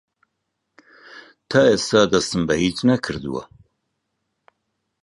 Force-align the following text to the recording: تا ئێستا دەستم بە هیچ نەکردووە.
تا 1.49 1.61
ئێستا 1.69 2.01
دەستم 2.13 2.41
بە 2.47 2.55
هیچ 2.63 2.77
نەکردووە. 2.89 3.43